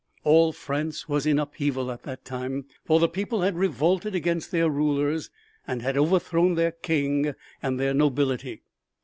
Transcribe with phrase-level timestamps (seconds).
[0.23, 4.67] All France was in upheaval at that time, for the people had revolted against their
[4.67, 5.29] rulers
[5.67, 8.63] and had overthrown their king and their nobility.